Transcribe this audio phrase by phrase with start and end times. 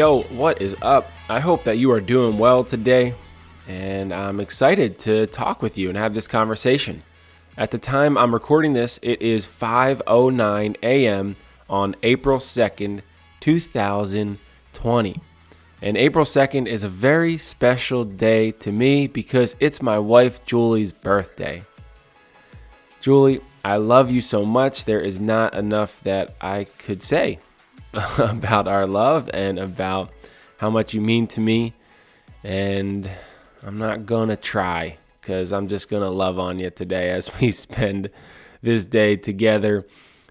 [0.00, 1.10] Yo, what is up?
[1.28, 3.12] I hope that you are doing well today,
[3.68, 7.02] and I'm excited to talk with you and have this conversation.
[7.58, 11.36] At the time I'm recording this, it is 5:09 a.m.
[11.68, 13.02] on April 2nd,
[13.40, 15.20] 2020.
[15.82, 20.92] And April 2nd is a very special day to me because it's my wife Julie's
[20.92, 21.62] birthday.
[23.02, 24.86] Julie, I love you so much.
[24.86, 27.38] There is not enough that I could say
[28.18, 30.12] about our love and about
[30.58, 31.74] how much you mean to me.
[32.44, 33.10] And
[33.62, 38.10] I'm not to try because I'm just to love on you today as we spend
[38.62, 39.86] this day together.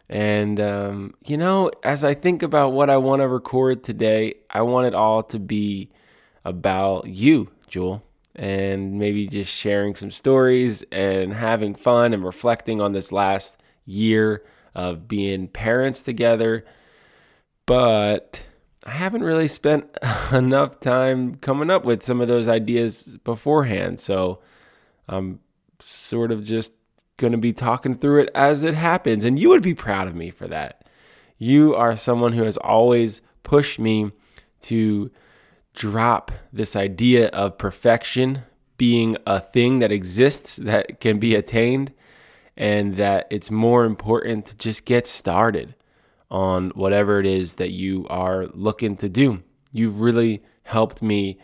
[0.07, 4.61] And, um, you know, as I think about what I want to record today, I
[4.61, 5.89] want it all to be
[6.45, 8.03] about you, Jewel,
[8.35, 14.43] and maybe just sharing some stories and having fun and reflecting on this last year
[14.73, 16.65] of being parents together
[17.69, 18.41] but
[18.83, 19.95] I haven't really spent
[20.33, 23.99] enough time coming up with some of those ideas beforehand.
[23.99, 24.39] So
[25.07, 25.39] I'm
[25.77, 26.73] sort of just
[27.17, 29.23] going to be talking through it as it happens.
[29.23, 30.89] And you would be proud of me for that.
[31.37, 34.13] You are someone who has always pushed me
[34.61, 35.11] to
[35.75, 38.41] drop this idea of perfection
[38.77, 41.93] being a thing that exists that can be attained
[42.57, 45.75] and that it's more important to just get started
[46.31, 49.41] on whatever it is that you are looking to do.
[49.71, 51.39] You've really helped me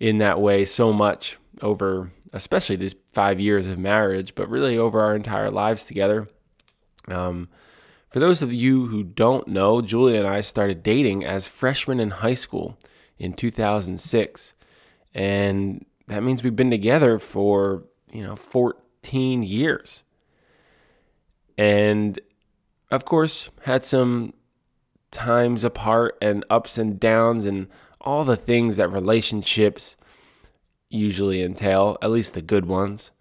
[0.00, 5.00] in that way so much over, especially these five years of marriage, but really over
[5.00, 6.28] our entire lives together.
[7.08, 7.48] Um,
[8.10, 12.10] for those of you who don't know, Julia and I started dating as freshmen in
[12.10, 12.78] high school
[13.18, 14.54] in 2006.
[15.14, 20.04] And that means we've been together for, you know, 14 years.
[21.56, 22.18] And
[22.90, 24.34] of course, had some
[25.10, 27.68] times apart and ups and downs and
[28.00, 29.96] all the things that relationships
[30.90, 33.12] usually entail, at least the good ones.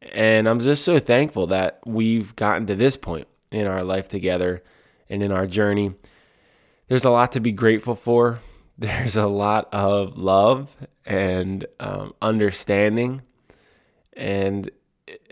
[0.00, 4.62] And I'm just so thankful that we've gotten to this point in our life together
[5.08, 5.94] and in our journey.
[6.88, 8.40] There's a lot to be grateful for.
[8.78, 13.22] There's a lot of love and um, understanding,
[14.14, 14.70] and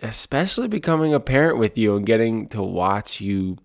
[0.02, 3.56] especially becoming a parent with you and getting to watch you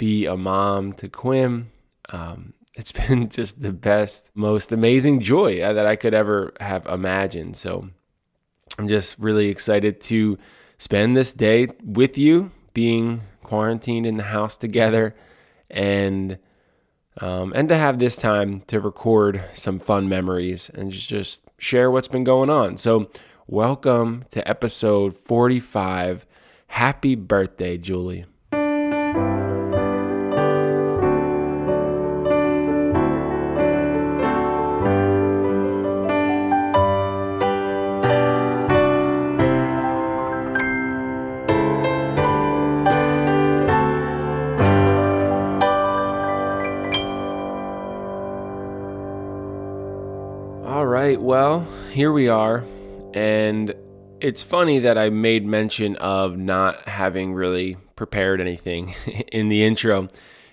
[0.00, 1.68] be a mom to Quinn.
[2.08, 7.56] Um, it's been just the best, most amazing joy that I could ever have imagined.
[7.58, 7.90] So
[8.78, 10.38] I'm just really excited to
[10.78, 15.14] spend this day with you, being quarantined in the house together,
[15.68, 16.38] and
[17.20, 21.90] um, and to have this time to record some fun memories and just, just share
[21.90, 22.78] what's been going on.
[22.78, 23.10] So,
[23.46, 26.26] welcome to episode 45.
[26.68, 28.24] Happy birthday, Julie.
[52.00, 52.64] Here we are.
[53.12, 53.74] And
[54.22, 58.94] it's funny that I made mention of not having really prepared anything
[59.32, 60.08] in the intro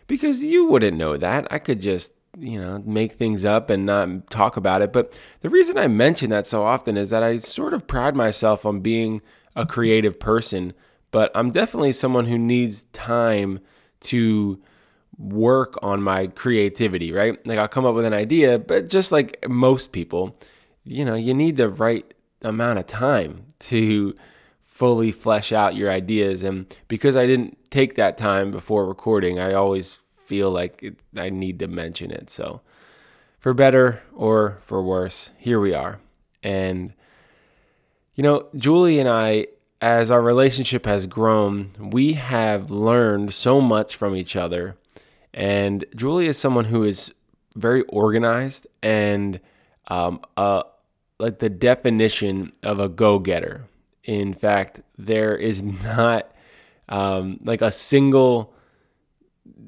[0.08, 1.48] because you wouldn't know that.
[1.50, 4.92] I could just, you know, make things up and not talk about it.
[4.92, 8.66] But the reason I mention that so often is that I sort of pride myself
[8.66, 9.22] on being
[9.56, 10.74] a creative person,
[11.12, 13.62] but I'm definitely someone who needs time
[14.02, 14.62] to
[15.18, 17.40] work on my creativity, right?
[17.48, 20.38] Like I'll come up with an idea, but just like most people,
[20.88, 22.12] you know, you need the right
[22.42, 24.16] amount of time to
[24.64, 26.44] fully flesh out your ideas.
[26.44, 31.30] And because I didn't take that time before recording, I always feel like it, I
[31.30, 32.30] need to mention it.
[32.30, 32.62] So,
[33.40, 36.00] for better or for worse, here we are.
[36.44, 36.94] And,
[38.16, 39.48] you know, Julie and I,
[39.82, 44.76] as our relationship has grown, we have learned so much from each other.
[45.34, 47.14] And Julie is someone who is
[47.56, 49.40] very organized and
[49.88, 50.64] um, a,
[51.20, 53.66] like the definition of a go-getter.
[54.04, 56.32] In fact, there is not
[56.90, 58.54] um, like a single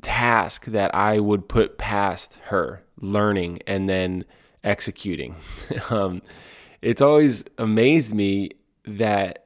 [0.01, 4.25] task that I would put past her learning and then
[4.63, 5.35] executing.
[5.89, 6.21] um,
[6.81, 8.51] it's always amazed me
[8.85, 9.45] that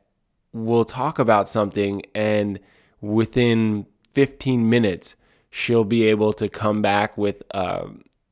[0.52, 2.60] we'll talk about something and
[3.02, 5.16] within 15 minutes
[5.50, 7.86] she'll be able to come back with uh,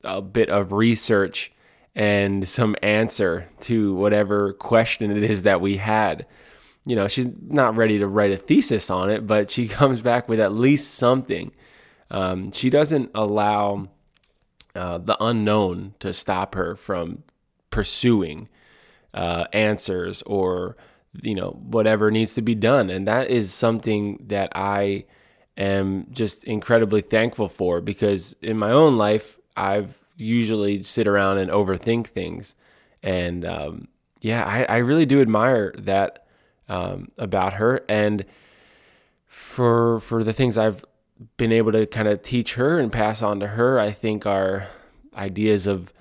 [0.03, 1.51] a bit of research
[1.95, 6.25] and some answer to whatever question it is that we had.
[6.85, 10.29] You know, she's not ready to write a thesis on it, but she comes back
[10.29, 11.51] with at least something.
[12.09, 13.89] Um, she doesn't allow
[14.75, 17.23] uh, the unknown to stop her from
[17.69, 18.49] pursuing
[19.13, 20.77] uh, answers or
[21.21, 25.03] you know whatever needs to be done and that is something that i
[25.57, 31.51] am just incredibly thankful for because in my own life i've usually sit around and
[31.51, 32.55] overthink things
[33.03, 33.87] and um,
[34.21, 36.27] yeah I, I, really do admire that
[36.69, 38.23] um, about her and
[39.27, 40.85] for for the things i've
[41.37, 44.67] been able to kind of teach her and pass on to her i think are
[45.15, 45.93] ideas of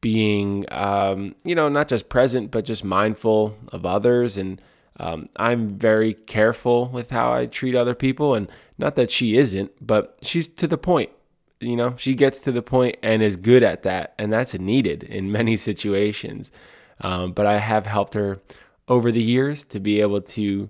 [0.00, 4.38] being, um, you know, not just present, but just mindful of others.
[4.38, 4.60] And
[4.98, 8.34] um, I'm very careful with how I treat other people.
[8.34, 8.48] And
[8.78, 11.10] not that she isn't, but she's to the point.
[11.60, 14.14] You know, she gets to the point and is good at that.
[14.18, 16.52] And that's needed in many situations.
[17.00, 18.40] Um, but I have helped her
[18.88, 20.68] over the years to be able to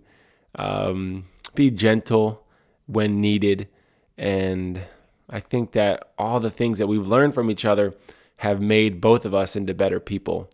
[0.55, 2.45] um, be gentle
[2.87, 3.69] when needed.
[4.17, 4.81] And
[5.29, 7.95] I think that all the things that we've learned from each other
[8.39, 10.51] have made both of us into better people.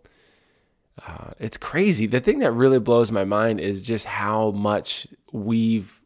[1.05, 2.05] Uh, it's crazy.
[2.05, 5.99] The thing that really blows my mind is just how much we've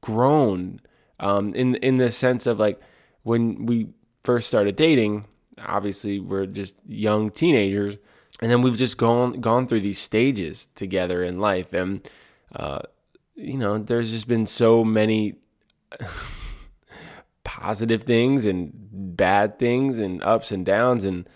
[0.00, 0.80] grown
[1.20, 2.80] um, in in the sense of like
[3.22, 3.88] when we
[4.22, 5.26] first started dating.
[5.58, 7.98] Obviously, we're just young teenagers,
[8.40, 12.08] and then we've just gone gone through these stages together in life, and
[12.54, 12.80] uh,
[13.34, 15.34] you know, there's just been so many
[17.44, 21.04] positive things and bad things and ups and downs.
[21.04, 21.28] And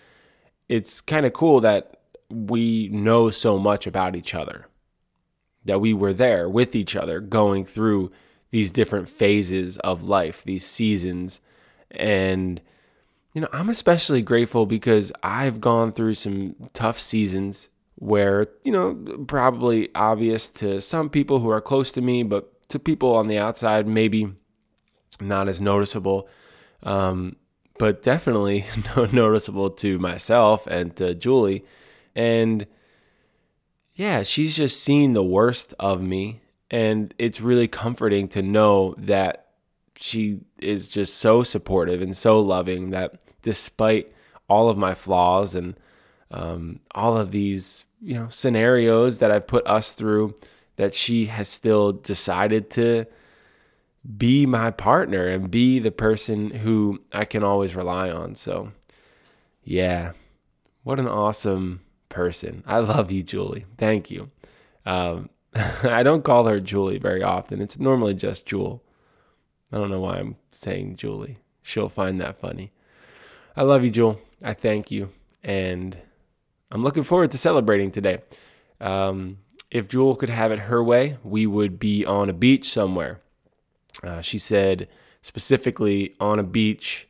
[0.69, 4.67] it's kind of cool that we know so much about each other,
[5.65, 8.11] that we were there with each other going through
[8.49, 11.41] these different phases of life, these seasons.
[11.91, 12.61] And,
[13.33, 18.95] you know, I'm especially grateful because I've gone through some tough seasons where, you know,
[19.27, 23.37] probably obvious to some people who are close to me, but to people on the
[23.37, 24.33] outside, maybe
[25.19, 26.27] not as noticeable.
[26.83, 27.37] Um,
[27.77, 28.65] but definitely
[29.13, 31.65] noticeable to myself and to Julie.
[32.15, 32.65] And
[33.95, 36.41] yeah, she's just seen the worst of me.
[36.69, 39.46] And it's really comforting to know that
[39.99, 44.11] she is just so supportive and so loving that despite
[44.49, 45.75] all of my flaws and
[46.31, 50.35] um, all of these, you know, scenarios that I've put us through,
[50.75, 53.05] that she has still decided to
[54.17, 58.35] be my partner and be the person who I can always rely on.
[58.35, 58.71] So,
[59.63, 60.13] yeah,
[60.83, 62.63] what an awesome person.
[62.65, 63.65] I love you, Julie.
[63.77, 64.31] Thank you.
[64.85, 65.29] Um,
[65.83, 67.61] I don't call her Julie very often.
[67.61, 68.83] It's normally just Jewel.
[69.71, 71.37] I don't know why I'm saying Julie.
[71.61, 72.71] She'll find that funny.
[73.55, 74.21] I love you, Jewel.
[74.41, 75.09] I thank you.
[75.43, 75.97] And
[76.71, 78.19] I'm looking forward to celebrating today.
[78.79, 83.19] Um, if Jewel could have it her way, we would be on a beach somewhere
[84.03, 84.87] uh, she said
[85.21, 87.07] specifically on a beach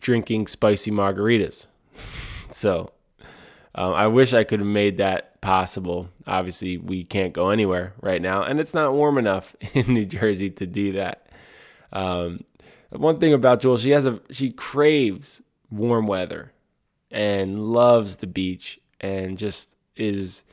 [0.00, 1.66] drinking spicy margaritas.
[2.50, 2.92] so
[3.74, 6.08] um, I wish I could have made that possible.
[6.26, 10.50] Obviously, we can't go anywhere right now, and it's not warm enough in New Jersey
[10.50, 11.25] to do that.
[11.92, 12.44] Um,
[12.90, 16.52] one thing about Jewel, she has a she craves warm weather
[17.10, 20.44] and loves the beach and just is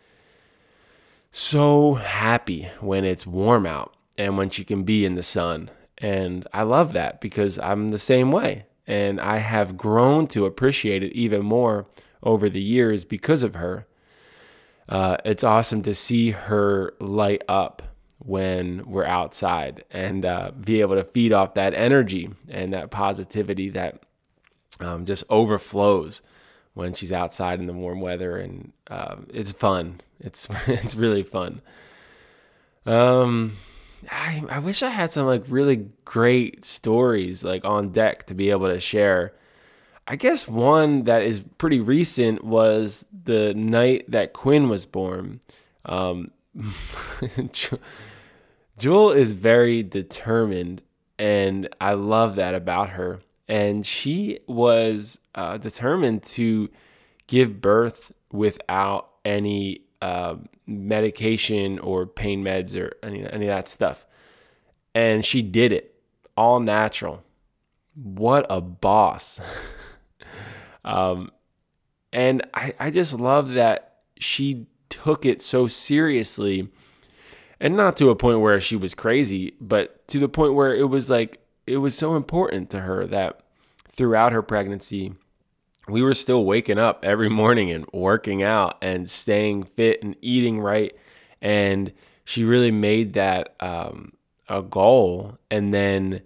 [1.32, 5.70] so happy when it's warm out and when she can be in the sun.
[5.98, 8.66] And I love that because I'm the same way.
[8.86, 11.88] And I have grown to appreciate it even more
[12.22, 13.88] over the years because of her.
[14.90, 17.82] Uh, it's awesome to see her light up
[18.26, 23.70] when we're outside and uh, be able to feed off that energy and that positivity
[23.70, 24.04] that
[24.80, 26.22] um, just overflows
[26.74, 31.62] when she's outside in the warm weather and uh, it's fun it's it's really fun
[32.86, 33.52] um
[34.12, 38.50] I, I wish I had some like really great stories like on deck to be
[38.50, 39.34] able to share.
[40.08, 45.40] I guess one that is pretty recent was the night that Quinn was born.
[45.86, 46.32] Um,
[48.78, 50.82] Jewel is very determined,
[51.18, 53.22] and I love that about her.
[53.48, 56.70] And she was uh, determined to
[57.28, 64.08] give birth without any uh, medication or pain meds or any, any of that stuff.
[64.96, 65.96] And she did it
[66.36, 67.24] all natural.
[67.96, 69.40] What a boss.
[70.86, 71.32] um,
[72.12, 76.70] and I, I just love that she took it so seriously
[77.64, 80.90] and not to a point where she was crazy, but to the point where it
[80.90, 83.40] was like, it was so important to her that
[83.88, 85.14] throughout her pregnancy,
[85.88, 90.60] we were still waking up every morning and working out and staying fit and eating
[90.60, 90.94] right.
[91.42, 91.94] And
[92.26, 94.12] she really made that um,
[94.50, 95.38] a goal.
[95.50, 96.22] And then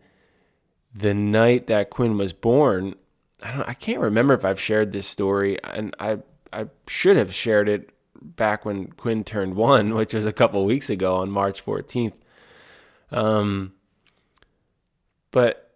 [0.92, 2.96] the night that Quinn was born,
[3.44, 6.18] I don't I can't remember if I've shared this story and I
[6.52, 7.92] I should have shared it
[8.22, 12.14] back when Quinn turned 1, which was a couple weeks ago on March 14th.
[13.12, 13.74] Um
[15.32, 15.72] but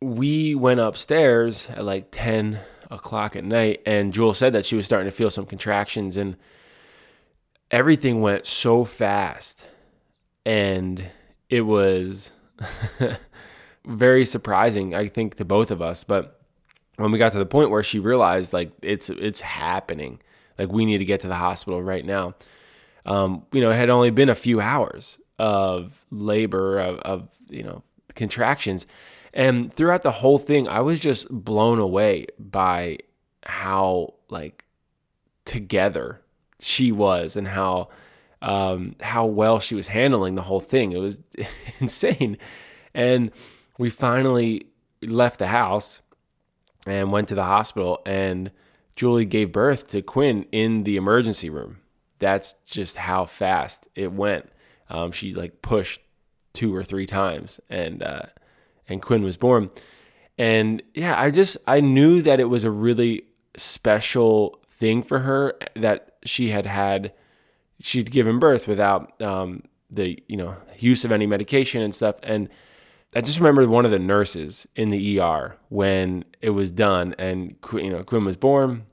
[0.00, 2.58] we went upstairs at like 10
[2.90, 6.36] o'clock at night and Jewel said that she was starting to feel some contractions and
[7.70, 9.68] everything went so fast
[10.44, 11.06] and
[11.48, 12.32] it was
[13.86, 16.40] very surprising i think to both of us but
[16.96, 20.20] when we got to the point where she realized like it's it's happening
[20.60, 22.34] like we need to get to the hospital right now
[23.06, 27.62] um, you know it had only been a few hours of labor of, of you
[27.62, 27.82] know
[28.14, 28.86] contractions
[29.32, 32.98] and throughout the whole thing i was just blown away by
[33.44, 34.64] how like
[35.44, 36.20] together
[36.60, 37.88] she was and how
[38.42, 40.92] um, how well she was handling the whole thing.
[40.92, 41.18] It was
[41.80, 42.38] insane.
[42.94, 43.30] And
[43.78, 44.66] we finally
[45.02, 46.02] left the house
[46.86, 48.50] and went to the hospital and
[49.00, 51.78] Julie gave birth to Quinn in the emergency room.
[52.18, 54.50] That's just how fast it went.
[54.90, 56.02] Um, she like pushed
[56.52, 58.24] two or three times and uh,
[58.90, 59.70] and Quinn was born.
[60.36, 63.22] And yeah, I just I knew that it was a really
[63.56, 67.14] special thing for her that she had had
[67.80, 72.50] she'd given birth without um, the you know use of any medication and stuff and
[73.16, 77.56] I just remember one of the nurses in the ER when it was done and
[77.72, 78.84] you know Quinn was born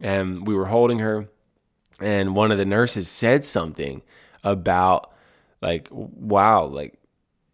[0.00, 1.28] and we were holding her
[2.00, 4.02] and one of the nurses said something
[4.44, 5.12] about
[5.62, 6.98] like wow like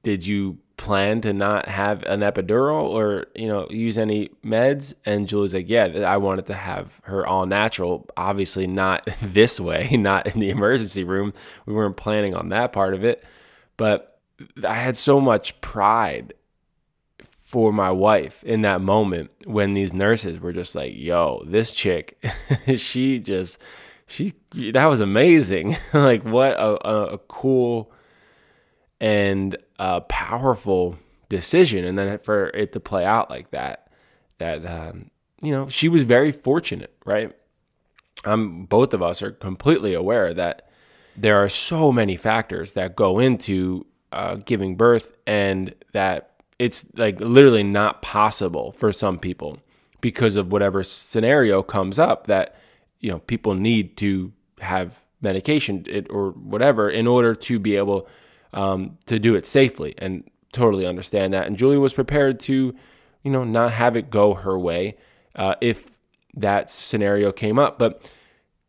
[0.02, 4.94] did you plan to not have an epidural or you know use any meds?
[5.04, 9.90] And julie's like yeah i wanted to have her all natural obviously not this way
[9.96, 11.32] not in the emergency room.
[11.66, 13.24] We weren't planning on that part of it.
[13.76, 14.18] But
[14.66, 16.34] i had so much pride
[17.52, 22.18] for my wife in that moment when these nurses were just like yo this chick
[22.76, 23.60] she just
[24.06, 24.32] she
[24.72, 27.92] that was amazing like what a, a, cool
[29.02, 30.96] and a powerful
[31.32, 31.84] decision.
[31.84, 33.88] And then for it to play out like that,
[34.38, 35.10] that, um,
[35.42, 37.32] you know, she was very fortunate, right?
[38.24, 40.68] I'm, both of us are completely aware that
[41.16, 46.31] there are so many factors that go into uh, giving birth and that
[46.62, 49.58] it's like literally not possible for some people
[50.00, 52.56] because of whatever scenario comes up that
[53.00, 58.08] you know people need to have medication or whatever in order to be able
[58.52, 61.46] um, to do it safely and totally understand that.
[61.46, 62.74] And Julie was prepared to,
[63.22, 64.96] you know, not have it go her way
[65.34, 65.86] uh, if
[66.34, 67.78] that scenario came up.
[67.78, 68.10] But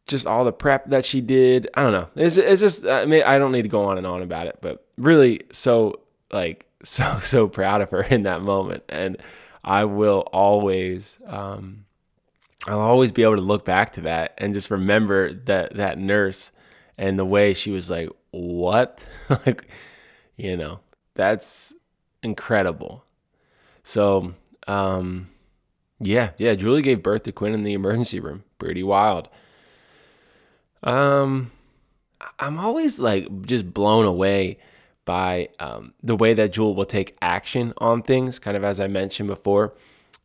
[0.07, 2.07] just all the prep that she did, I don't know.
[2.15, 4.59] It's, it's just, I mean, I don't need to go on and on about it,
[4.61, 5.99] but really so,
[6.33, 8.83] like, so, so proud of her in that moment.
[8.89, 9.17] And
[9.63, 11.85] I will always, um,
[12.67, 16.51] I'll always be able to look back to that and just remember that that nurse
[16.97, 19.05] and the way she was like, "What?"
[19.45, 19.67] like,
[20.37, 20.79] you know,
[21.15, 21.73] that's
[22.21, 23.03] incredible.
[23.83, 24.33] So,
[24.67, 25.29] um,
[25.99, 28.43] yeah, yeah, Julie gave birth to Quinn in the emergency room.
[28.59, 29.27] Pretty wild.
[30.83, 31.51] Um,
[32.39, 34.57] I'm always like just blown away
[35.05, 38.87] by um, the way that Jewel will take action on things, kind of as I
[38.87, 39.73] mentioned before.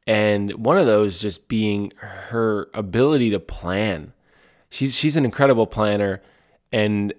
[0.06, 4.12] And one of those just being her ability to plan.
[4.70, 6.22] She's she's an incredible planner
[6.72, 7.12] and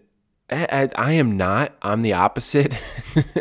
[0.51, 1.75] I, I am not.
[1.81, 2.77] I'm the opposite.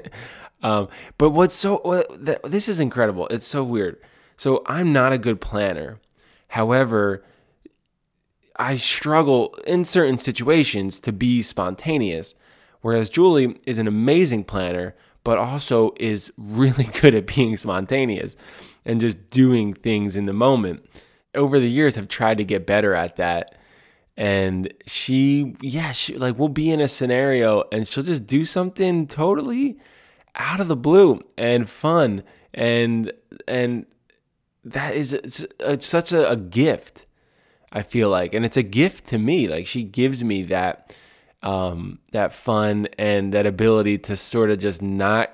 [0.62, 2.04] um, but what's so
[2.44, 3.26] this is incredible.
[3.28, 3.98] It's so weird.
[4.36, 6.00] So I'm not a good planner.
[6.48, 7.24] However,
[8.56, 12.34] I struggle in certain situations to be spontaneous,
[12.80, 14.94] whereas Julie is an amazing planner,
[15.24, 18.36] but also is really good at being spontaneous
[18.84, 20.84] and just doing things in the moment.
[21.34, 23.54] Over the years, I've tried to get better at that.
[24.16, 29.06] And she yeah she like we'll be in a scenario and she'll just do something
[29.06, 29.78] totally
[30.34, 32.24] out of the blue and fun.
[32.52, 33.12] And
[33.46, 33.86] and
[34.64, 37.06] that is it's, it's such a, a, gift
[37.70, 38.34] i feel like.
[38.34, 39.46] And it's a gift to me.
[39.46, 40.96] Like she gives me that
[41.42, 45.30] um that fun and that ability to sort of just not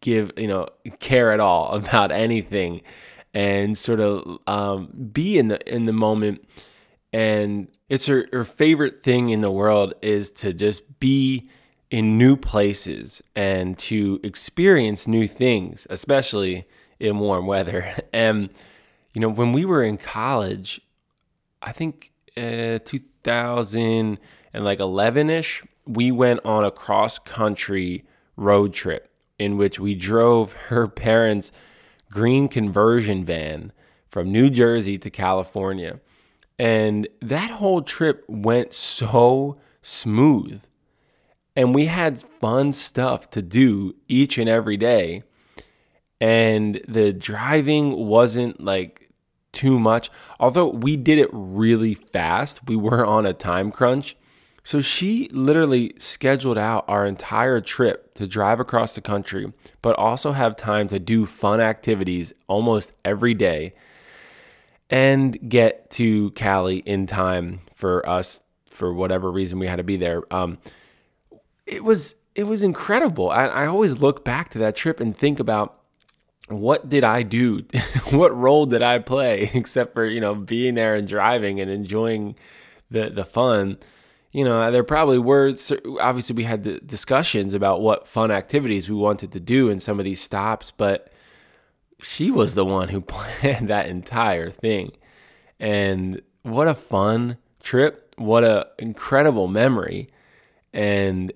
[0.00, 0.68] give you know
[1.00, 2.80] care at all about anything
[3.34, 6.44] and sort of um be in the in the moment
[7.12, 11.48] and it's her, her favorite thing in the world is to just be
[11.90, 16.66] in new places and to experience new things, especially
[17.00, 17.94] in warm weather.
[18.12, 18.50] And
[19.14, 20.80] you know, when we were in college,
[21.62, 24.18] I think uh, 2000
[24.52, 28.04] and like 11 ish, we went on a cross country
[28.36, 31.52] road trip in which we drove her parents'
[32.10, 33.72] green conversion van
[34.08, 36.00] from New Jersey to California.
[36.58, 40.62] And that whole trip went so smooth.
[41.54, 45.22] And we had fun stuff to do each and every day.
[46.20, 49.10] And the driving wasn't like
[49.52, 50.10] too much.
[50.40, 54.16] Although we did it really fast, we were on a time crunch.
[54.68, 60.32] So she literally scheduled out our entire trip to drive across the country, but also
[60.32, 63.72] have time to do fun activities almost every day
[64.90, 69.96] and get to Cali in time for us for whatever reason we had to be
[69.96, 70.22] there.
[70.30, 70.58] Um,
[71.64, 73.30] it was it was incredible.
[73.30, 75.80] I, I always look back to that trip and think about
[76.48, 77.64] what did I do?
[78.10, 82.36] what role did I play except for, you know, being there and driving and enjoying
[82.90, 83.78] the the fun?
[84.30, 85.54] You know, there probably were
[86.00, 89.98] obviously we had the discussions about what fun activities we wanted to do in some
[89.98, 91.10] of these stops, but
[92.00, 94.92] she was the one who planned that entire thing.
[95.58, 98.14] And what a fun trip.
[98.16, 100.10] What a incredible memory.
[100.72, 101.32] And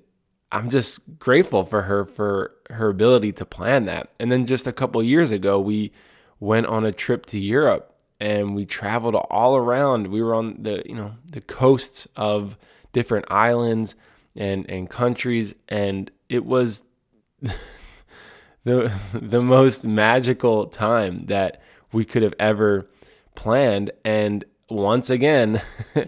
[0.51, 4.13] I'm just grateful for her for her ability to plan that.
[4.19, 5.93] And then just a couple years ago, we
[6.41, 10.09] went on a trip to Europe and we traveled all around.
[10.09, 12.57] We were on the, you know, the coasts of
[12.93, 13.95] different islands
[14.35, 16.83] and and countries and it was
[18.65, 21.61] the the most magical time that
[21.93, 22.89] we could have ever
[23.35, 23.91] planned.
[24.05, 25.61] And once again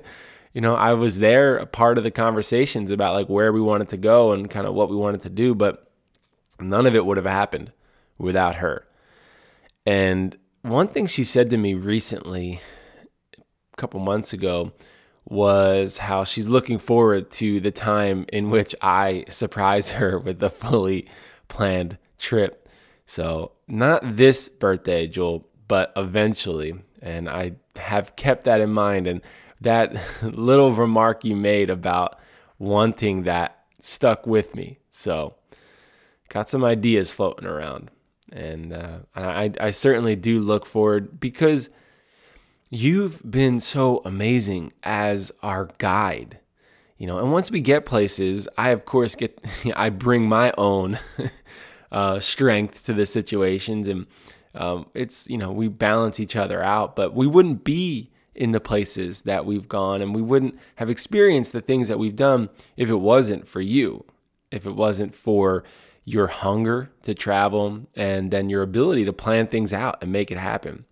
[0.55, 3.91] you know i was there a part of the conversations about like where we wanted
[3.91, 5.85] to go and kind of what we wanted to do but
[6.61, 7.73] none of it would have happened
[8.19, 8.87] without her.
[9.87, 12.61] And one thing she said to me recently
[13.37, 14.73] a couple months ago
[15.26, 20.50] was how she's looking forward to the time in which I surprise her with a
[20.50, 21.06] fully
[21.49, 22.69] planned trip.
[23.06, 26.75] So, not this birthday, Jewel, but eventually.
[27.00, 29.06] And I have kept that in mind.
[29.06, 29.21] And
[29.60, 32.19] that little remark you made about
[32.58, 34.78] wanting that stuck with me.
[34.91, 35.34] So,
[36.28, 37.91] got some ideas floating around.
[38.32, 41.71] And uh, I, I certainly do look forward because
[42.75, 46.39] you've been so amazing as our guide
[46.99, 49.39] you know and once we get places i of course get
[49.76, 50.99] i bring my own
[51.95, 54.06] uh, strength to the situations, and
[54.54, 56.97] um, it's you know we balance each other out.
[56.97, 61.52] But we wouldn't be in the places that we've gone, and we wouldn't have experienced
[61.52, 64.04] the things that we've done if it wasn't for you,
[64.50, 65.63] if it wasn't for
[66.04, 70.37] your hunger to travel and then your ability to plan things out and make it
[70.37, 70.84] happen.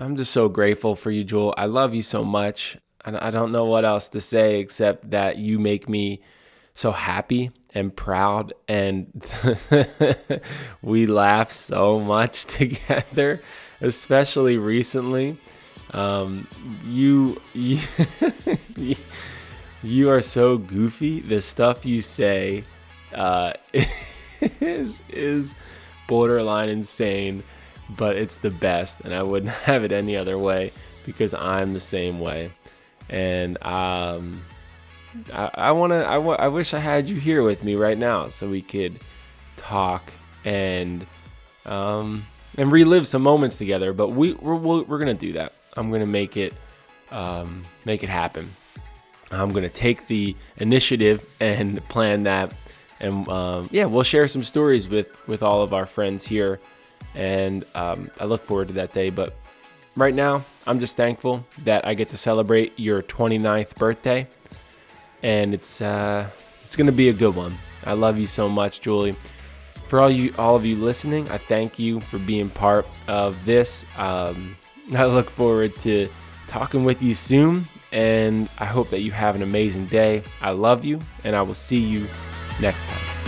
[0.00, 1.54] I'm just so grateful for you, Jewel.
[1.56, 2.78] I love you so much.
[3.04, 6.22] I don't know what else to say except that you make me
[6.74, 9.10] so happy and proud and
[10.82, 13.42] we laugh so much together
[13.80, 15.36] especially recently
[15.90, 16.46] um,
[16.86, 17.78] you, you
[19.82, 22.62] you are so goofy the stuff you say
[23.14, 23.52] uh,
[24.60, 25.54] is is
[26.06, 27.42] borderline insane
[27.96, 30.72] but it's the best and i wouldn't have it any other way
[31.06, 32.50] because i'm the same way
[33.08, 34.40] and um,
[35.32, 36.06] I, I want to.
[36.06, 38.98] I, w- I wish I had you here with me right now so we could
[39.56, 40.10] talk
[40.44, 41.06] and
[41.66, 42.24] um,
[42.56, 43.92] and relive some moments together.
[43.92, 45.52] But we we're, we're gonna do that.
[45.76, 46.54] I'm gonna make it
[47.10, 48.54] um, make it happen.
[49.30, 52.54] I'm gonna take the initiative and plan that,
[53.00, 56.60] and um, yeah, we'll share some stories with with all of our friends here,
[57.14, 59.10] and um, I look forward to that day.
[59.10, 59.36] But
[59.96, 64.26] right now, I'm just thankful that I get to celebrate your 29th birthday
[65.22, 66.28] and it's uh,
[66.62, 67.54] it's gonna be a good one.
[67.84, 69.16] I love you so much, Julie.
[69.88, 73.84] For all you all of you listening, I thank you for being part of this.
[73.96, 74.56] Um,
[74.94, 76.08] I look forward to
[76.48, 80.22] talking with you soon, and I hope that you have an amazing day.
[80.40, 82.08] I love you, and I will see you
[82.60, 83.21] next time.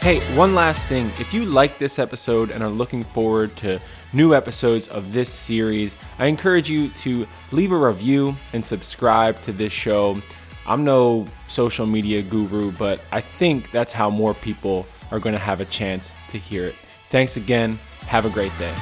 [0.00, 1.10] Hey, one last thing.
[1.18, 3.80] If you like this episode and are looking forward to
[4.12, 9.52] new episodes of this series, I encourage you to leave a review and subscribe to
[9.52, 10.22] this show.
[10.66, 15.40] I'm no social media guru, but I think that's how more people are going to
[15.40, 16.76] have a chance to hear it.
[17.10, 17.76] Thanks again.
[18.02, 18.74] Have a great day.